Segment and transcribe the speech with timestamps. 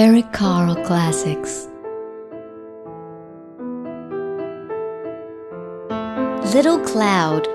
[0.00, 1.66] Eric Carle Classics.
[6.54, 7.48] Little Cloud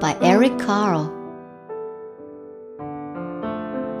[0.00, 1.08] by Eric Carle.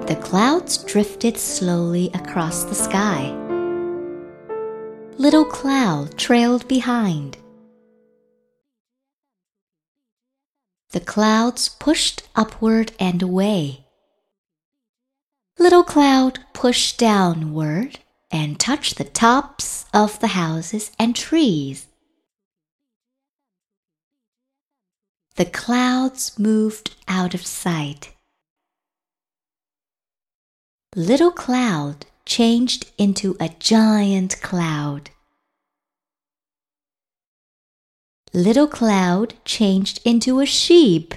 [0.06, 3.32] The clouds drifted slowly across the sky.
[5.16, 7.38] Little Cloud trailed behind.
[10.90, 13.86] The clouds pushed upward and away.
[15.60, 17.98] Little Cloud pushed downward
[18.30, 21.86] and touched the tops of the houses and trees.
[25.36, 28.14] The clouds moved out of sight.
[30.96, 35.10] Little Cloud changed into a giant cloud.
[38.32, 41.12] Little Cloud changed into a sheep.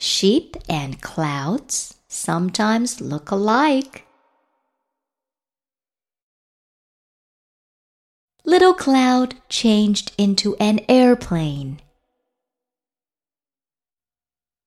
[0.00, 4.04] Sheep and clouds sometimes look alike.
[8.44, 11.80] Little Cloud changed into an airplane.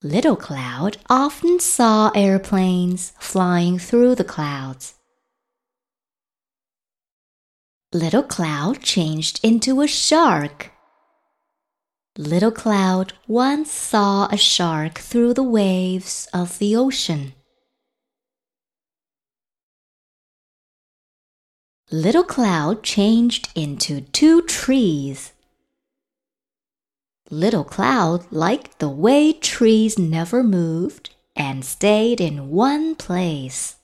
[0.04, 4.96] Little Cloud often saw airplanes flying through the clouds.
[7.94, 10.71] Little Cloud changed into a shark.
[12.18, 17.34] Little Cloud once saw a shark through the waves of the ocean.
[21.90, 25.32] Little Cloud changed into two trees.
[27.30, 33.78] Little Cloud liked the way trees never moved and stayed in one place.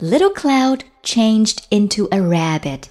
[0.00, 2.90] Little Cloud changed into a rabbit.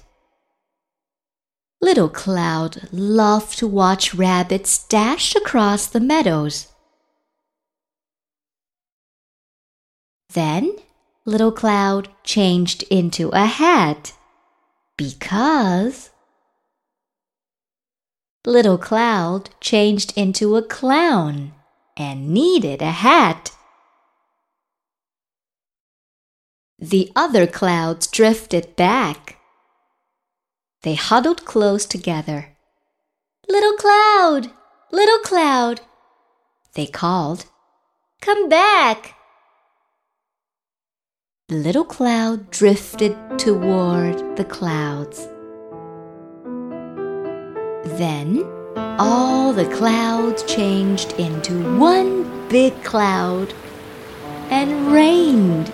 [1.84, 6.68] Little Cloud loved to watch rabbits dash across the meadows.
[10.32, 10.76] Then
[11.26, 14.14] Little Cloud changed into a hat
[14.96, 16.08] because
[18.46, 21.52] Little Cloud changed into a clown
[21.98, 23.50] and needed a hat.
[26.78, 29.36] The other clouds drifted back
[30.84, 32.50] they huddled close together.
[33.48, 34.50] Little cloud!
[34.92, 35.80] Little cloud!
[36.74, 37.46] They called.
[38.20, 39.16] Come back!
[41.48, 45.26] The little cloud drifted toward the clouds.
[47.98, 48.44] Then
[48.98, 53.54] all the clouds changed into one big cloud
[54.50, 55.72] and rained